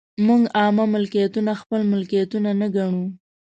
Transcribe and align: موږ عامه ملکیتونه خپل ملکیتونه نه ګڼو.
موږ 0.27 0.41
عامه 0.59 0.85
ملکیتونه 0.93 1.51
خپل 1.61 1.81
ملکیتونه 1.91 2.49
نه 2.61 2.67
ګڼو. 2.75 3.01